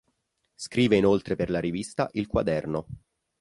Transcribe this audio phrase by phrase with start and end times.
[0.55, 2.87] Scrive inoltre per la rivista "il Quaderno".